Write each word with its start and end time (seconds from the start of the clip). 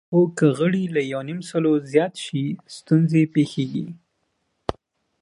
خو 0.09 0.19
که 0.37 0.47
غړي 0.57 0.83
له 0.95 1.01
یونیمسلو 1.13 1.73
زیات 1.91 2.13
شي، 2.25 2.43
ستونزې 2.77 3.23
پېښېږي. 3.33 3.85